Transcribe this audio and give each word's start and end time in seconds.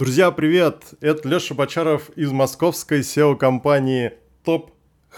Друзья, 0.00 0.30
привет! 0.30 0.94
Это 1.02 1.28
Леша 1.28 1.54
Бочаров 1.54 2.08
из 2.16 2.32
московской 2.32 3.00
SEO-компании 3.00 4.14
Top 4.46 4.70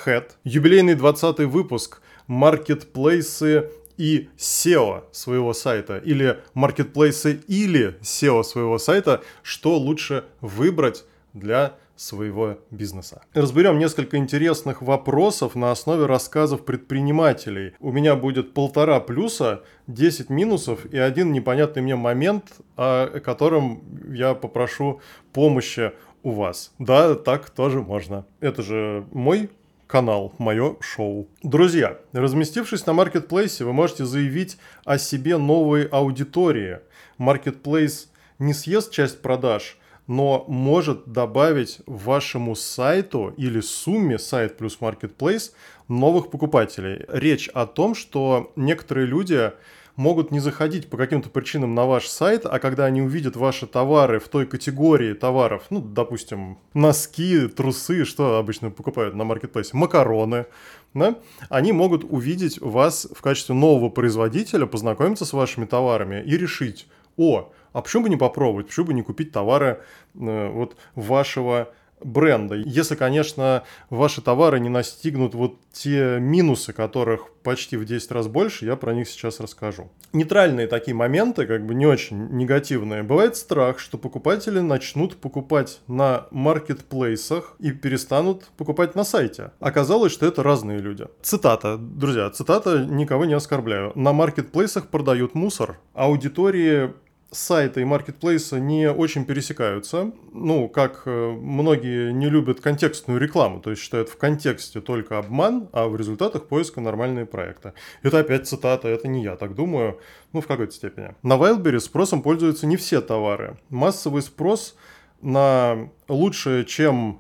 Head. 0.05 0.31
Юбилейный 0.43 0.97
20 0.97 1.39
выпуск 1.45 2.03
маркетплейсы 2.27 3.71
и 3.97 4.29
SEO 4.37 5.05
своего 5.13 5.53
сайта 5.53 5.99
или 5.99 6.43
маркетплейсы 6.55 7.45
или 7.47 7.97
SEO 8.01 8.43
своего 8.43 8.77
сайта, 8.79 9.23
что 9.45 9.79
лучше 9.79 10.25
выбрать 10.41 11.05
для 11.33 11.77
своего 11.97 12.59
бизнеса. 12.71 13.23
Разберем 13.35 13.79
несколько 13.79 14.17
интересных 14.17 14.83
вопросов 14.83 15.55
на 15.55 15.71
основе 15.71 16.07
рассказов 16.07 16.65
предпринимателей. 16.65 17.75
У 17.81 17.93
меня 17.93 18.17
будет 18.17 18.55
полтора 18.55 19.01
плюса, 19.01 19.63
10 19.87 20.31
минусов 20.31 20.87
и 20.87 20.99
один 20.99 21.33
непонятный 21.33 21.83
мне 21.83 21.97
момент, 21.97 22.45
о 22.77 23.21
котором 23.21 23.83
я 24.13 24.35
попрошу 24.35 25.01
помощи 25.33 25.93
у 26.23 26.33
вас. 26.33 26.73
Да, 26.79 27.15
так 27.15 27.51
тоже 27.51 27.81
можно. 27.81 28.25
Это 28.41 28.63
же 28.63 29.07
мой 29.13 29.51
канал, 29.87 30.33
мое 30.39 30.77
шоу. 30.81 31.29
Друзья, 31.43 31.99
разместившись 32.13 32.87
на 32.87 32.95
маркетплейсе, 32.95 33.65
вы 33.65 33.73
можете 33.73 34.07
заявить 34.07 34.57
о 34.85 34.99
себе 34.99 35.37
новой 35.37 35.85
аудитории. 35.85 36.79
Маркетплейс 37.19 38.11
не 38.39 38.55
съест 38.55 38.91
часть 38.91 39.21
продаж– 39.21 39.77
но 40.07 40.45
может 40.49 41.07
добавить 41.07 41.81
вашему 41.87 42.55
сайту 42.55 43.35
или 43.37 43.61
сумме 43.61 44.19
сайт 44.19 44.57
плюс 44.59 44.79
marketplace 44.81 45.53
новых 45.89 46.31
покупателей. 46.31 47.05
Речь 47.09 47.49
о 47.49 47.67
том, 47.67 47.95
что 47.95 48.53
некоторые 48.57 49.07
люди 49.07 49.53
могут 49.97 50.31
не 50.31 50.41
заходить 50.41 50.89
по 50.89 50.97
каким-то 50.97 51.29
причинам 51.29 51.75
на 51.75 51.85
ваш 51.85 52.07
сайт, 52.07 52.47
а 52.47 52.59
когда 52.59 52.87
они 52.87 53.03
увидят 53.03 53.37
ваши 53.37 53.67
товары 53.67 54.21
в 54.21 54.29
той 54.29 54.47
категории 54.47 55.13
товаров, 55.13 55.65
ну, 55.71 55.81
допустим, 55.81 56.59
носки, 56.75 57.47
трусы, 57.49 58.05
что 58.05 58.39
обычно 58.39 58.71
покупают 58.71 59.15
на 59.15 59.25
маркетплейсе, 59.25 59.77
макароны, 59.77 60.47
да, 60.95 61.19
они 61.49 61.73
могут 61.73 62.05
увидеть 62.05 62.61
вас 62.61 63.07
в 63.15 63.21
качестве 63.21 63.55
нового 63.55 63.89
производителя, 63.89 64.67
познакомиться 64.67 65.25
с 65.25 65.33
вашими 65.33 65.65
товарами 65.65 66.23
и 66.23 66.37
решить, 66.37 66.87
о, 67.23 67.53
а 67.73 67.83
почему 67.83 68.05
бы 68.05 68.09
не 68.09 68.17
попробовать, 68.17 68.67
почему 68.67 68.87
бы 68.87 68.95
не 68.95 69.03
купить 69.03 69.33
товары 69.33 69.83
э, 70.15 70.49
вот 70.49 70.77
вашего 70.95 71.73
бренда. 72.05 72.57
Если, 72.57 72.95
конечно, 72.95 73.65
ваши 73.91 74.21
товары 74.21 74.61
не 74.61 74.69
настигнут 74.69 75.35
вот 75.35 75.59
те 75.73 76.19
минусы, 76.21 76.73
которых 76.73 77.33
почти 77.43 77.77
в 77.77 77.85
10 77.85 78.11
раз 78.13 78.29
больше, 78.29 78.67
я 78.67 78.77
про 78.77 78.95
них 78.95 79.09
сейчас 79.09 79.41
расскажу. 79.41 79.91
Нейтральные 80.13 80.67
такие 80.67 80.95
моменты, 80.95 81.47
как 81.47 81.67
бы 81.67 81.75
не 81.75 81.87
очень 81.87 82.29
негативные. 82.31 83.03
Бывает 83.03 83.37
страх, 83.37 83.79
что 83.79 83.99
покупатели 83.99 84.61
начнут 84.61 85.17
покупать 85.17 85.81
на 85.87 86.27
маркетплейсах 86.31 87.57
и 87.59 87.73
перестанут 87.73 88.51
покупать 88.57 88.95
на 88.95 89.05
сайте. 89.05 89.53
Оказалось, 89.61 90.13
что 90.13 90.27
это 90.27 90.43
разные 90.43 90.79
люди. 90.79 91.07
Цитата, 91.23 91.79
друзья, 91.79 92.31
цитата, 92.31 92.85
никого 92.85 93.25
не 93.25 93.35
оскорбляю. 93.35 93.93
На 93.95 94.13
маркетплейсах 94.13 94.89
продают 94.89 95.35
мусор. 95.35 95.79
Аудитории 95.95 96.93
сайта 97.33 97.81
и 97.81 97.85
маркетплейса 97.85 98.61
не 98.61 98.91
очень 98.91 99.25
пересекаются. 99.25 100.13
Ну, 100.33 100.69
как 100.69 101.03
э, 101.07 101.31
многие 101.31 102.13
не 102.13 102.29
любят 102.29 102.61
контекстную 102.61 103.19
рекламу, 103.19 103.61
то 103.61 103.71
есть 103.71 103.83
считают 103.83 104.11
в 104.11 104.19
контексте 104.19 104.81
только 104.81 105.19
обман, 105.19 105.69
а 105.73 105.89
в 105.89 105.97
результатах 105.97 106.47
поиска 106.47 106.81
нормальные 106.81 107.25
проекты. 107.25 107.73
Это 108.03 108.19
опять 108.19 108.47
цитата, 108.47 108.87
это 108.87 109.09
не 109.09 109.25
я 109.25 109.37
так 109.37 109.55
думаю, 109.55 109.99
ну, 110.33 110.43
в 110.43 110.47
какой-то 110.47 110.73
степени. 110.73 111.15
На 111.23 111.35
Wildberries 111.35 111.81
спросом 111.81 112.23
пользуются 112.23 112.67
не 112.67 112.77
все 112.77 113.01
товары. 113.01 113.57
Массовый 113.71 114.23
спрос 114.23 114.77
на 115.23 115.89
лучшее, 116.09 116.65
чем... 116.65 117.19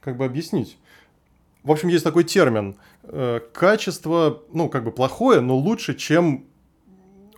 Как 0.00 0.16
бы 0.16 0.24
объяснить? 0.24 0.78
В 1.62 1.70
общем, 1.70 1.88
есть 1.88 2.04
такой 2.04 2.24
термин. 2.24 2.76
Э, 3.02 3.40
качество, 3.52 4.42
ну, 4.52 4.70
как 4.70 4.84
бы 4.84 4.92
плохое, 4.92 5.40
но 5.40 5.56
лучше, 5.56 5.94
чем 5.94 6.46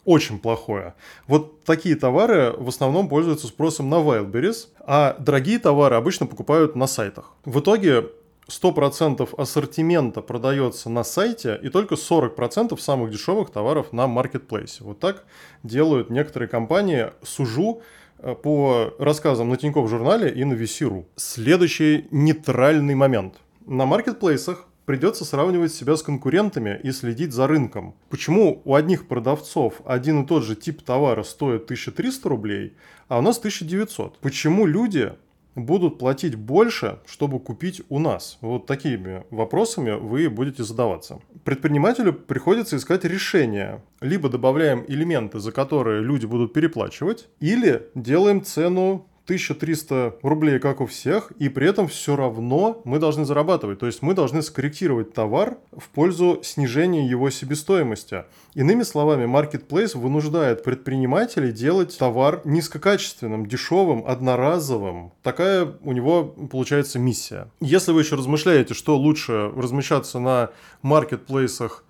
очень 0.07 0.39
плохое. 0.39 0.95
Вот 1.27 1.65
такие 1.65 1.97
товары 1.97 2.55
в 2.57 2.69
основном 2.69 3.09
пользуются 3.09 3.49
спросом 3.49 3.91
на 3.91 3.97
Wildberries, 3.97 4.69
а 4.81 5.17
дорогие 5.19 5.59
товары 5.59 5.97
обычно 5.97 6.27
покупают 6.27 6.77
на 6.77 6.87
сайтах. 6.87 7.35
В 7.45 7.61
итоге 7.61 8.07
100% 8.49 9.35
ассортимента 9.37 10.23
продается 10.23 10.89
на 10.89 11.05
сайте 11.05 11.59
и 11.63 11.69
только 11.69 11.97
40% 11.97 12.79
самых 12.79 13.11
дешевых 13.11 13.51
товаров 13.51 13.93
на 13.93 14.07
маркетплейсе. 14.07 14.85
Вот 14.85 15.01
так 15.01 15.25
делают 15.63 16.11
некоторые 16.11 16.49
компании. 16.49 17.11
Сужу 17.23 17.83
э, 18.19 18.35
по 18.35 18.95
рассказам 18.99 19.49
на 19.49 19.57
Тинькофф 19.57 19.91
журнале 19.91 20.31
и 20.31 20.45
на 20.45 20.55
VC.ru. 20.55 21.07
Следующий 21.17 22.07
нейтральный 22.13 22.95
момент. 22.95 23.35
На 23.67 23.85
маркетплейсах 23.85 24.66
придется 24.87 25.25
сравнивать 25.25 25.75
себя 25.75 25.97
с 25.97 26.03
конкурентами 26.03 26.81
и 26.83 26.93
следить 26.93 27.33
за 27.33 27.47
рынком. 27.47 27.95
Почему 28.09 28.63
у 28.65 28.75
одних 28.75 29.07
продавцов 29.07 29.83
один 29.85 30.23
и 30.23 30.27
тот 30.27 30.45
же 30.45 30.55
тип 30.55 30.83
товара 30.83 31.25
стоит 31.25 31.65
1300 31.65 32.29
рублей, 32.29 32.75
а 33.09 33.19
у 33.19 33.23
нас 33.23 33.39
1900? 33.39 34.19
Почему 34.21 34.65
люди 34.65 35.13
будут 35.57 35.99
платить 35.99 36.37
больше, 36.37 37.01
чтобы 37.07 37.41
купить 37.41 37.83
у 37.89 37.99
нас? 37.99 38.39
Вот 38.41 38.67
такими 38.67 39.25
вопросами 39.31 39.91
вы 39.91 40.31
будете 40.31 40.63
задаваться. 40.63 41.21
Предпринимателю 41.45 42.13
приходится 42.13 42.77
искать 42.77 43.05
решение. 43.05 43.83
Либо 44.01 44.29
добавляем 44.29 44.85
элементы, 44.87 45.41
за 45.41 45.51
которые 45.51 46.03
люди 46.03 46.27
будут 46.27 46.53
переплачивать, 46.53 47.29
или 47.41 47.89
делаем 47.95 48.45
цену 48.45 49.07
1300 49.27 50.19
рублей, 50.23 50.61
как 50.61 50.81
у 50.81 50.87
всех, 50.87 51.33
и 51.33 51.49
при 51.49 51.69
этом 51.69 51.89
все 51.89 52.15
равно 52.15 52.81
мы 52.85 53.01
должны 53.01 53.25
зарабатывать. 53.25 53.81
То 53.81 53.87
есть 53.87 54.01
мы 54.01 54.15
должны 54.15 54.41
скорректировать 54.41 55.13
товар 55.15 55.59
в 55.77 55.89
пользу 55.89 56.41
снижения 56.45 57.05
его 57.05 57.29
себестоимости. 57.31 58.25
Иными 58.55 58.85
словами, 58.85 59.25
Marketplace 59.25 59.99
вынуждает 59.99 60.63
предпринимателей 60.63 61.51
делать 61.51 61.99
товар 61.99 62.41
низкокачественным, 62.45 63.47
дешевым, 63.47 64.05
одноразовым. 64.07 65.13
Такая 65.25 65.75
у 65.83 65.91
него 65.91 66.25
получается 66.25 67.01
миссия. 67.01 67.51
Если 67.61 67.91
вы 67.91 68.03
еще 68.03 68.15
размышляете, 68.15 68.75
что 68.75 68.97
лучше 68.97 69.51
размещаться 69.57 70.21
на 70.21 70.51
маркетплейсах 70.83 71.83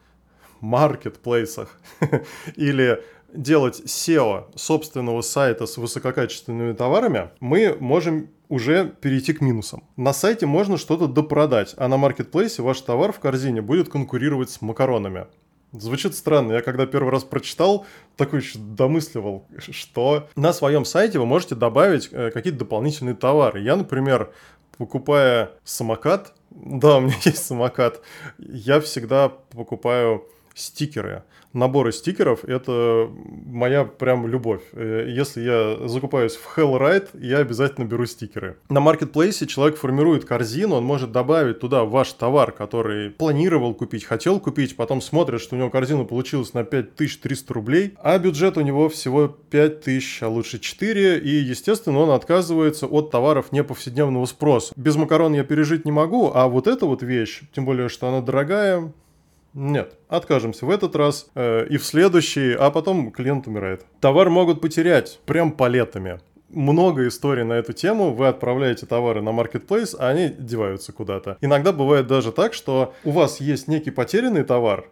маркетплейсах 0.60 1.78
или 2.56 3.02
делать 3.32 3.80
SEO 3.84 4.46
собственного 4.54 5.20
сайта 5.20 5.66
с 5.66 5.76
высококачественными 5.76 6.72
товарами, 6.72 7.30
мы 7.40 7.76
можем 7.78 8.30
уже 8.48 8.88
перейти 9.00 9.32
к 9.32 9.40
минусам. 9.40 9.84
На 9.96 10.12
сайте 10.12 10.46
можно 10.46 10.76
что-то 10.78 11.08
допродать, 11.08 11.74
а 11.76 11.88
на 11.88 11.96
маркетплейсе 11.96 12.62
ваш 12.62 12.80
товар 12.80 13.12
в 13.12 13.20
корзине 13.20 13.60
будет 13.60 13.88
конкурировать 13.88 14.50
с 14.50 14.60
макаронами. 14.60 15.26
Звучит 15.72 16.14
странно. 16.14 16.52
Я 16.52 16.62
когда 16.62 16.86
первый 16.86 17.10
раз 17.10 17.24
прочитал, 17.24 17.86
такой 18.16 18.40
еще 18.40 18.58
домысливал, 18.58 19.46
что 19.58 20.28
на 20.36 20.52
своем 20.52 20.84
сайте 20.84 21.18
вы 21.18 21.26
можете 21.26 21.54
добавить 21.54 22.08
э, 22.12 22.30
какие-то 22.30 22.60
дополнительные 22.60 23.14
товары. 23.14 23.60
Я, 23.60 23.76
например, 23.76 24.32
покупая 24.78 25.50
самокат, 25.64 26.34
да, 26.50 26.98
у 26.98 27.00
меня 27.00 27.16
есть 27.24 27.44
самокат, 27.44 28.00
я 28.38 28.80
всегда 28.80 29.28
покупаю 29.28 30.26
стикеры. 30.56 31.22
Наборы 31.52 31.92
стикеров– 31.92 32.44
это 32.46 33.08
моя 33.46 33.84
прям 33.84 34.26
любовь. 34.26 34.62
Э, 34.72 35.06
если 35.08 35.42
я 35.42 35.88
закупаюсь 35.88 36.34
в 36.34 36.58
Hellride, 36.58 37.08
я 37.14 37.38
обязательно 37.38 37.84
беру 37.84 38.04
стикеры. 38.06 38.56
На 38.68 38.80
маркетплейсе 38.80 39.46
человек 39.46 39.76
формирует 39.78 40.24
корзину, 40.24 40.76
он 40.76 40.84
может 40.84 41.12
добавить 41.12 41.60
туда 41.60 41.84
ваш 41.84 42.12
товар, 42.12 42.52
который 42.52 43.10
планировал 43.10 43.74
купить, 43.74 44.04
хотел 44.04 44.40
купить, 44.40 44.76
потом 44.76 45.00
смотрит, 45.00 45.40
что 45.40 45.56
у 45.56 45.58
него 45.58 45.70
корзина 45.70 46.04
получилась 46.04 46.54
на 46.54 46.64
5300 46.64 47.54
рублей, 47.54 47.94
а 48.02 48.18
бюджет 48.18 48.56
у 48.56 48.62
него 48.62 48.88
всего 48.88 49.28
5000, 49.28 50.22
а 50.22 50.28
лучше 50.28 50.58
4, 50.58 51.18
и, 51.18 51.28
естественно, 51.28 51.98
он 51.98 52.10
отказывается 52.10 52.86
от 52.86 53.10
товаров 53.10 53.52
неповседневного 53.52 54.24
спроса. 54.26 54.72
Без 54.76 54.96
макарон 54.96 55.34
я 55.34 55.44
пережить 55.44 55.84
не 55.84 55.92
могу, 55.92 56.32
а 56.34 56.48
вот 56.48 56.66
эта 56.66 56.86
вот 56.86 57.02
вещь, 57.02 57.42
тем 57.54 57.66
более, 57.66 57.88
что 57.88 58.08
она 58.08 58.20
дорогая, 58.20 58.92
нет, 59.56 59.94
откажемся 60.08 60.66
в 60.66 60.70
этот 60.70 60.94
раз 60.96 61.30
э, 61.34 61.66
и 61.70 61.78
в 61.78 61.84
следующий, 61.86 62.52
а 62.52 62.70
потом 62.70 63.10
клиент 63.10 63.46
умирает. 63.46 63.86
Товар 64.00 64.28
могут 64.28 64.60
потерять 64.60 65.18
прям 65.24 65.50
палетами. 65.50 66.20
Много 66.50 67.08
историй 67.08 67.42
на 67.42 67.54
эту 67.54 67.72
тему. 67.72 68.12
Вы 68.12 68.28
отправляете 68.28 68.84
товары 68.84 69.22
на 69.22 69.32
маркетплейс, 69.32 69.96
а 69.98 70.10
они 70.10 70.28
деваются 70.28 70.92
куда-то. 70.92 71.38
Иногда 71.40 71.72
бывает 71.72 72.06
даже 72.06 72.32
так, 72.32 72.52
что 72.52 72.92
у 73.02 73.12
вас 73.12 73.40
есть 73.40 73.66
некий 73.66 73.90
потерянный 73.90 74.44
товар, 74.44 74.90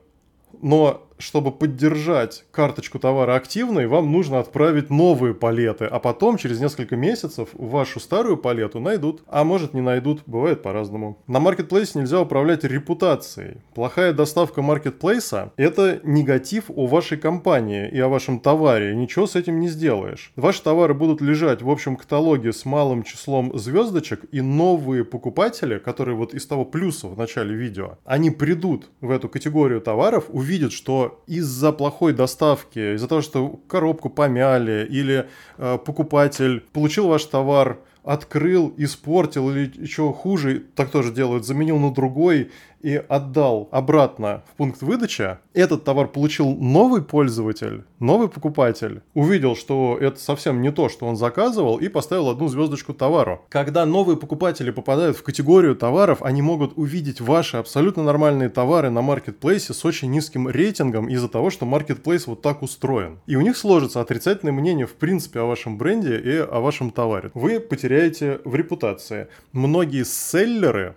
но 0.63 1.07
чтобы 1.19 1.53
поддержать 1.53 2.45
карточку 2.51 2.99
товара 2.99 3.35
активной, 3.35 3.87
вам 3.87 4.11
нужно 4.11 4.41
отправить 4.41 4.91
новые 4.91 5.35
палеты, 5.35 5.85
а 5.85 5.99
потом 5.99 6.37
через 6.37 6.61
несколько 6.61 6.97
месяцев 6.97 7.49
вашу 7.53 8.01
старую 8.01 8.37
палету 8.37 8.81
найдут. 8.81 9.23
А 9.27 9.45
может 9.45 9.75
не 9.75 9.81
найдут, 9.81 10.23
бывает 10.27 10.63
по-разному. 10.63 11.19
На 11.27 11.41
маркетплейсе 11.41 11.99
нельзя 11.99 12.21
управлять 12.21 12.65
репутацией. 12.65 13.59
Плохая 13.75 14.13
доставка 14.13 14.63
маркетплейса– 14.63 15.53
это 15.57 16.01
негатив 16.03 16.65
о 16.69 16.87
вашей 16.87 17.19
компании 17.19 17.89
и 17.89 17.99
о 17.99 18.09
вашем 18.09 18.41
товаре. 18.41 18.95
Ничего 18.95 19.27
с 19.27 19.37
этим 19.37 19.61
не 19.61 19.69
сделаешь. 19.69 20.33
Ваши 20.37 20.63
товары 20.63 20.95
будут 20.95 21.21
лежать 21.21 21.63
в 21.63 21.71
общем 21.71 21.97
каталоге 21.97 22.53
с 22.53 22.65
малым 22.65 23.03
числом 23.03 23.57
звездочек, 23.59 24.25
и 24.33 24.41
новые 24.41 25.05
покупатели, 25.05 25.79
которые 25.79 26.17
вот 26.17 26.35
из 26.35 26.47
того 26.47 26.65
плюса 26.65 27.09
в 27.09 27.17
начале 27.17 27.55
видео, 27.55 27.99
они 28.05 28.31
придут 28.31 28.91
в 29.01 29.11
эту 29.11 29.29
категорию 29.29 29.81
товаров, 29.81 30.25
увидят, 30.29 30.73
что 30.73 31.04
из-за 31.27 31.73
плохой 31.73 32.13
доставки, 32.13 32.95
из-за 32.95 33.09
того, 33.09 33.21
что 33.21 33.49
коробку 33.69 34.11
помяли 34.11 34.87
или 34.91 35.29
э, 35.59 35.79
покупатель 35.79 36.61
получил 36.73 37.09
ваш 37.09 37.25
товар, 37.25 37.79
открыл, 38.05 38.73
испортил 38.77 39.51
или 39.51 39.73
еще 39.75 40.13
хуже, 40.13 40.63
так 40.75 40.91
тоже 40.91 41.13
делают, 41.13 41.47
заменил 41.47 41.79
на 41.79 41.93
другой 41.93 42.51
и 42.85 43.03
отдал 43.09 43.71
обратно 43.73 44.45
в 44.47 44.57
пункт 44.57 44.83
выдачи, 44.83 45.39
этот 45.55 45.85
товар 45.85 46.07
получил 46.07 46.55
новый 46.55 47.03
пользователь, 47.03 47.85
новый 47.99 48.29
покупатель, 48.29 49.01
увидел, 49.15 49.57
что 49.57 49.97
это 49.99 50.21
совсем 50.21 50.61
не 50.61 50.71
то, 50.71 50.91
что 50.91 51.07
он 51.07 51.17
заказывал, 51.17 51.79
и 51.79 51.89
поставил 51.89 52.29
одну 52.29 52.47
звездочку 52.49 52.93
товару. 52.93 53.43
Когда 53.49 53.87
новые 53.87 54.19
покупатели 54.19 54.71
попадают 54.71 55.17
в 55.17 55.23
категорию 55.23 55.77
товаров, 55.77 56.23
они 56.23 56.43
могут 56.43 56.77
увидеть 56.77 57.23
ваши 57.23 57.57
абсолютно 57.57 58.03
нормальные 58.03 58.51
товары 58.51 58.91
на 58.91 59.01
маркетплейсе 59.01 59.73
с 59.73 59.83
очень 59.87 60.11
низким 60.11 60.47
рейтингом 60.47 61.09
из-за 61.09 61.29
того, 61.29 61.49
что 61.49 61.65
маркетплейс 61.65 62.27
вот 62.27 62.43
так 62.43 62.61
устроен. 62.61 63.19
И 63.25 63.37
у 63.37 63.41
них 63.41 63.57
сложится 63.57 64.03
отрицательное 64.03 64.53
мнение 64.53 64.87
в 64.87 64.93
принципе 64.93 65.41
о 65.41 65.47
вашем 65.47 65.79
бренде 65.79 66.19
и 66.19 66.37
о 66.37 66.61
вашем 66.61 66.91
товаре. 66.91 67.31
Вы 67.33 67.61
потеряете 67.61 68.41
в 68.45 68.55
репутации. 68.55 69.29
Многие 69.53 70.05
селлеры 70.05 70.97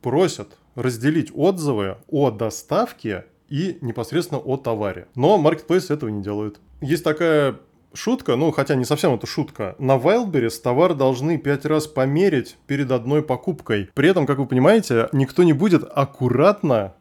просят 0.00 0.57
разделить 0.78 1.32
отзывы 1.34 1.96
о 2.08 2.30
доставке 2.30 3.24
и 3.48 3.78
непосредственно 3.80 4.40
о 4.40 4.56
товаре. 4.56 5.08
Но 5.16 5.36
Marketplace 5.36 5.92
этого 5.92 6.08
не 6.08 6.22
делает. 6.22 6.60
Есть 6.80 7.02
такая 7.02 7.56
шутка, 7.94 8.36
ну 8.36 8.52
хотя 8.52 8.76
не 8.76 8.84
совсем 8.84 9.12
это 9.12 9.26
шутка. 9.26 9.74
На 9.78 9.96
Wildberries 9.96 10.60
товар 10.62 10.94
должны 10.94 11.36
пять 11.36 11.64
раз 11.64 11.88
померить 11.88 12.56
перед 12.68 12.92
одной 12.92 13.22
покупкой. 13.22 13.90
При 13.92 14.08
этом, 14.08 14.24
как 14.24 14.38
вы 14.38 14.46
понимаете, 14.46 15.08
никто 15.12 15.42
не 15.42 15.52
будет 15.52 15.82
аккуратно 15.82 16.94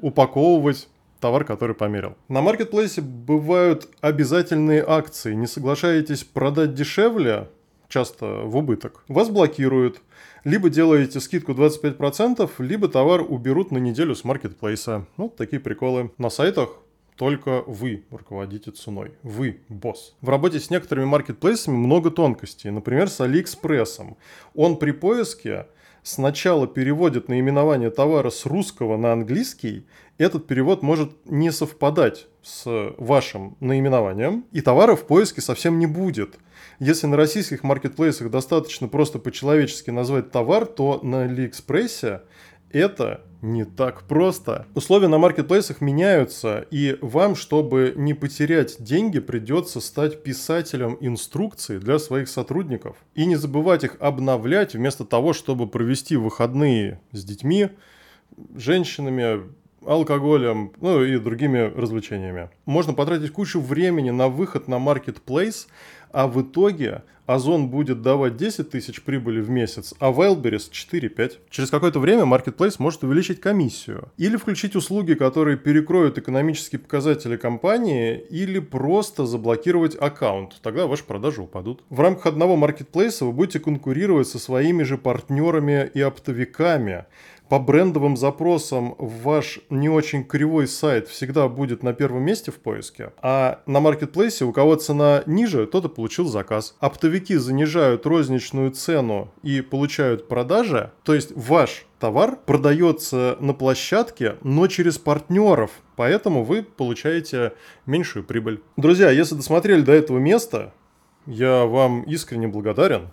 упаковывать 0.00 0.88
товар, 1.20 1.44
который 1.44 1.76
померил. 1.76 2.16
На 2.28 2.40
маркетплейсе 2.40 3.00
бывают 3.00 3.88
обязательные 4.00 4.84
акции. 4.84 5.34
Не 5.34 5.46
соглашаетесь 5.46 6.24
продать 6.24 6.74
дешевле, 6.74 7.48
часто 7.90 8.44
в 8.44 8.56
убыток, 8.56 9.04
вас 9.08 9.28
блокируют. 9.28 10.00
Либо 10.44 10.70
делаете 10.70 11.20
скидку 11.20 11.52
25%, 11.52 12.50
либо 12.58 12.88
товар 12.88 13.20
уберут 13.20 13.70
на 13.70 13.78
неделю 13.78 14.14
с 14.14 14.24
маркетплейса. 14.24 15.06
Ну, 15.18 15.28
такие 15.28 15.60
приколы. 15.60 16.10
На 16.16 16.30
сайтах 16.30 16.70
только 17.16 17.62
вы 17.66 18.04
руководите 18.10 18.70
ценой. 18.70 19.12
Вы 19.22 19.60
босс. 19.68 20.14
В 20.22 20.30
работе 20.30 20.58
с 20.58 20.70
некоторыми 20.70 21.04
маркетплейсами 21.04 21.74
много 21.76 22.10
тонкостей. 22.10 22.70
Например, 22.70 23.10
с 23.10 23.20
Алиэкспрессом. 23.20 24.16
Он 24.54 24.78
при 24.78 24.92
поиске 24.92 25.66
сначала 26.02 26.66
переводит 26.66 27.28
наименование 27.28 27.90
товара 27.90 28.30
с 28.30 28.46
русского 28.46 28.96
на 28.96 29.12
английский, 29.12 29.86
этот 30.18 30.46
перевод 30.46 30.82
может 30.82 31.12
не 31.24 31.50
совпадать 31.50 32.26
с 32.42 32.64
вашим 32.98 33.56
наименованием, 33.60 34.44
и 34.52 34.60
товара 34.60 34.96
в 34.96 35.06
поиске 35.06 35.40
совсем 35.40 35.78
не 35.78 35.86
будет. 35.86 36.38
Если 36.78 37.06
на 37.06 37.16
российских 37.16 37.62
маркетплейсах 37.62 38.30
достаточно 38.30 38.88
просто 38.88 39.18
по-человечески 39.18 39.90
назвать 39.90 40.30
товар, 40.30 40.66
то 40.66 41.00
на 41.02 41.22
Алиэкспрессе 41.22 42.22
это 42.72 43.22
не 43.42 43.64
так 43.64 44.02
просто. 44.02 44.66
Условия 44.74 45.08
на 45.08 45.18
маркетплейсах 45.18 45.80
меняются, 45.80 46.66
и 46.70 46.98
вам, 47.00 47.34
чтобы 47.34 47.94
не 47.96 48.14
потерять 48.14 48.82
деньги, 48.82 49.18
придется 49.18 49.80
стать 49.80 50.22
писателем 50.22 50.98
инструкций 51.00 51.78
для 51.78 51.98
своих 51.98 52.28
сотрудников. 52.28 52.96
И 53.14 53.24
не 53.24 53.36
забывать 53.36 53.84
их 53.84 53.96
обновлять 53.98 54.74
вместо 54.74 55.04
того, 55.04 55.32
чтобы 55.32 55.66
провести 55.66 56.16
выходные 56.16 57.00
с 57.12 57.24
детьми, 57.24 57.70
женщинами, 58.54 59.42
алкоголем, 59.84 60.72
ну 60.80 61.02
и 61.02 61.18
другими 61.18 61.58
развлечениями. 61.58 62.50
Можно 62.66 62.92
потратить 62.92 63.32
кучу 63.32 63.60
времени 63.60 64.10
на 64.10 64.28
выход 64.28 64.68
на 64.68 64.78
маркетплейс, 64.78 65.68
а 66.12 66.26
в 66.26 66.42
итоге 66.42 67.02
Озон 67.30 67.68
будет 67.68 68.02
давать 68.02 68.36
10 68.36 68.70
тысяч 68.70 69.02
прибыли 69.02 69.40
в 69.40 69.48
месяц, 69.48 69.94
а 70.00 70.10
Wildberries 70.10 70.68
4-5. 70.72 71.34
Через 71.48 71.70
какое-то 71.70 72.00
время 72.00 72.24
Marketplace 72.24 72.74
может 72.80 73.04
увеличить 73.04 73.40
комиссию. 73.40 74.08
Или 74.16 74.34
включить 74.36 74.74
услуги, 74.74 75.14
которые 75.14 75.56
перекроют 75.56 76.18
экономические 76.18 76.80
показатели 76.80 77.36
компании, 77.36 78.18
или 78.30 78.58
просто 78.58 79.26
заблокировать 79.26 79.94
аккаунт. 79.94 80.60
Тогда 80.60 80.88
ваши 80.88 81.04
продажи 81.04 81.42
упадут. 81.42 81.84
В 81.88 82.00
рамках 82.00 82.26
одного 82.26 82.56
маркетплейса 82.56 83.24
вы 83.24 83.30
будете 83.30 83.60
конкурировать 83.60 84.26
со 84.26 84.40
своими 84.40 84.82
же 84.82 84.98
партнерами 84.98 85.88
и 85.94 86.00
оптовиками 86.00 87.04
по 87.50 87.58
брендовым 87.58 88.16
запросам 88.16 88.94
ваш 88.96 89.58
не 89.70 89.88
очень 89.88 90.22
кривой 90.22 90.68
сайт 90.68 91.08
всегда 91.08 91.48
будет 91.48 91.82
на 91.82 91.92
первом 91.92 92.22
месте 92.22 92.52
в 92.52 92.60
поиске, 92.60 93.12
а 93.20 93.58
на 93.66 93.80
маркетплейсе 93.80 94.44
у 94.44 94.52
кого 94.52 94.76
цена 94.76 95.24
ниже, 95.26 95.66
тот 95.66 95.84
и 95.84 95.88
получил 95.88 96.28
заказ. 96.28 96.76
Оптовики 96.78 97.34
занижают 97.36 98.06
розничную 98.06 98.70
цену 98.70 99.32
и 99.42 99.62
получают 99.62 100.28
продажи, 100.28 100.92
то 101.02 101.12
есть 101.12 101.32
ваш 101.34 101.86
товар 101.98 102.38
продается 102.46 103.36
на 103.40 103.52
площадке, 103.52 104.36
но 104.44 104.68
через 104.68 104.98
партнеров, 104.98 105.72
поэтому 105.96 106.44
вы 106.44 106.62
получаете 106.62 107.54
меньшую 107.84 108.24
прибыль. 108.24 108.62
Друзья, 108.76 109.10
если 109.10 109.34
досмотрели 109.34 109.82
до 109.82 109.92
этого 109.92 110.18
места, 110.18 110.72
я 111.26 111.64
вам 111.64 112.02
искренне 112.04 112.46
благодарен. 112.46 113.08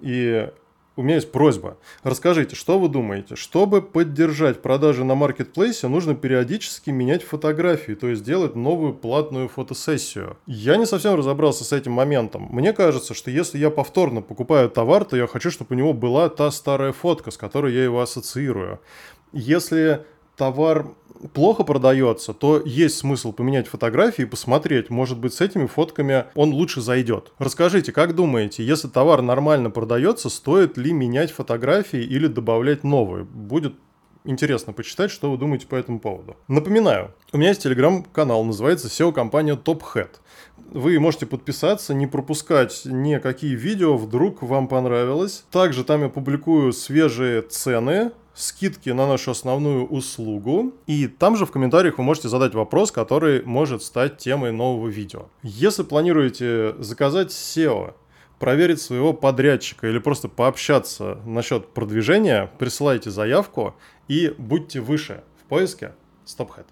И 0.00 0.48
у 0.96 1.02
меня 1.02 1.14
есть 1.16 1.32
просьба. 1.32 1.78
Расскажите, 2.02 2.54
что 2.54 2.78
вы 2.78 2.88
думаете? 2.88 3.34
Чтобы 3.34 3.80
поддержать 3.80 4.60
продажи 4.60 5.04
на 5.04 5.14
маркетплейсе, 5.14 5.88
нужно 5.88 6.14
периодически 6.14 6.90
менять 6.90 7.22
фотографии, 7.22 7.92
то 7.92 8.08
есть 8.08 8.22
делать 8.24 8.54
новую 8.54 8.92
платную 8.92 9.48
фотосессию. 9.48 10.36
Я 10.46 10.76
не 10.76 10.86
совсем 10.86 11.14
разобрался 11.14 11.64
с 11.64 11.72
этим 11.72 11.92
моментом. 11.92 12.48
Мне 12.50 12.72
кажется, 12.72 13.14
что 13.14 13.30
если 13.30 13.58
я 13.58 13.70
повторно 13.70 14.20
покупаю 14.20 14.68
товар, 14.68 15.04
то 15.04 15.16
я 15.16 15.26
хочу, 15.26 15.50
чтобы 15.50 15.74
у 15.74 15.78
него 15.78 15.92
была 15.94 16.28
та 16.28 16.50
старая 16.50 16.92
фотка, 16.92 17.30
с 17.30 17.36
которой 17.36 17.72
я 17.72 17.84
его 17.84 18.00
ассоциирую. 18.00 18.80
Если 19.32 20.04
товар 20.36 20.86
плохо 21.34 21.64
продается, 21.64 22.32
то 22.32 22.60
есть 22.64 22.98
смысл 22.98 23.32
поменять 23.32 23.68
фотографии 23.68 24.22
и 24.22 24.26
посмотреть, 24.26 24.90
может 24.90 25.18
быть, 25.18 25.34
с 25.34 25.40
этими 25.40 25.66
фотками 25.66 26.26
он 26.34 26.52
лучше 26.52 26.80
зайдет. 26.80 27.32
Расскажите, 27.38 27.92
как 27.92 28.14
думаете, 28.14 28.64
если 28.64 28.88
товар 28.88 29.22
нормально 29.22 29.70
продается, 29.70 30.28
стоит 30.28 30.76
ли 30.76 30.92
менять 30.92 31.30
фотографии 31.30 32.00
или 32.00 32.26
добавлять 32.26 32.84
новые? 32.84 33.24
Будет 33.24 33.74
интересно 34.24 34.72
почитать, 34.72 35.10
что 35.10 35.30
вы 35.30 35.38
думаете 35.38 35.66
по 35.66 35.74
этому 35.74 36.00
поводу. 36.00 36.36
Напоминаю, 36.48 37.12
у 37.32 37.38
меня 37.38 37.48
есть 37.48 37.62
телеграм-канал, 37.62 38.44
называется 38.44 38.88
SEO-компания 38.88 39.56
Top 39.56 39.82
Head. 39.94 40.10
Вы 40.70 40.98
можете 41.00 41.26
подписаться, 41.26 41.92
не 41.92 42.06
пропускать 42.06 42.82
никакие 42.84 43.54
видео, 43.54 43.96
вдруг 43.96 44.42
вам 44.42 44.68
понравилось. 44.68 45.44
Также 45.50 45.84
там 45.84 46.02
я 46.02 46.08
публикую 46.08 46.72
свежие 46.72 47.42
цены 47.42 48.12
скидки 48.34 48.90
на 48.90 49.06
нашу 49.06 49.32
основную 49.32 49.86
услугу. 49.86 50.74
И 50.86 51.06
там 51.06 51.36
же 51.36 51.46
в 51.46 51.52
комментариях 51.52 51.98
вы 51.98 52.04
можете 52.04 52.28
задать 52.28 52.54
вопрос, 52.54 52.90
который 52.90 53.42
может 53.44 53.82
стать 53.82 54.18
темой 54.18 54.52
нового 54.52 54.88
видео. 54.88 55.26
Если 55.42 55.82
планируете 55.82 56.74
заказать 56.78 57.30
SEO, 57.30 57.94
проверить 58.38 58.80
своего 58.80 59.12
подрядчика 59.12 59.86
или 59.86 59.98
просто 59.98 60.28
пообщаться 60.28 61.20
насчет 61.24 61.68
продвижения, 61.68 62.50
присылайте 62.58 63.10
заявку 63.10 63.76
и 64.08 64.34
будьте 64.36 64.80
выше 64.80 65.22
в 65.40 65.48
поиске 65.48 65.94
StopHead. 66.26 66.66